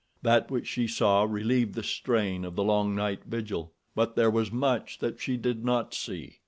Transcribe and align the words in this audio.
That 0.23 0.49
which 0.49 0.65
she 0.65 0.87
saw 0.87 1.25
relieved 1.29 1.75
the 1.75 1.83
strain 1.83 2.43
of 2.43 2.55
the 2.55 2.63
long 2.63 2.95
night 2.95 3.23
vigil; 3.25 3.71
but 3.93 4.15
there 4.15 4.31
was 4.31 4.51
much 4.51 4.97
that 4.97 5.19
she 5.19 5.37
did 5.37 5.63
not 5.63 5.93
see. 5.93 6.39